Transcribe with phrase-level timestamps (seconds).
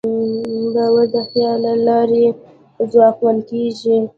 [0.73, 2.25] باور د خیال له لارې
[2.91, 3.95] ځواکمن کېږي.